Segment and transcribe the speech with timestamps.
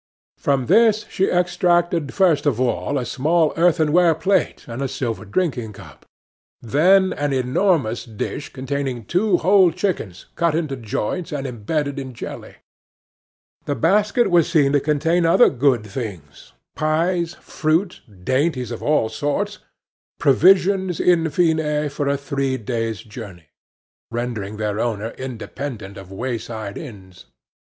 [0.39, 5.73] From this she extracted first of all a small earthenware plate and a silver drinking
[5.73, 6.05] cup,
[6.59, 12.55] then an enormous dish containing two whole chickens cut into joints and imbedded in jelly.
[13.65, 19.59] The basket was seen to contain other good things: pies, fruit, dainties of all sorts
[20.17, 23.49] provisions, in fine, for a three days' journey,
[24.09, 27.27] rendering their owner independent of wayside inns.